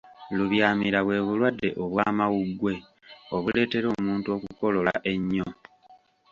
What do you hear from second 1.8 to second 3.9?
obw'amawuggwe obuleetera